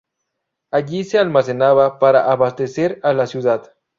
[0.71, 3.75] Allí se almacenaba para abastecer a la ciudad.